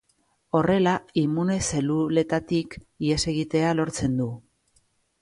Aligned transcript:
Horrela 0.59 0.93
immune-zeluletatik 1.25 2.75
ihes 2.81 3.21
egitea 3.37 3.79
lortzen 3.83 4.21
du. 4.25 4.33